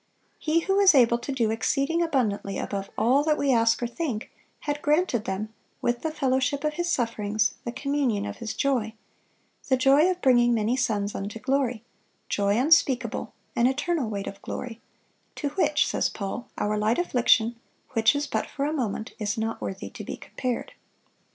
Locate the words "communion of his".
7.71-8.55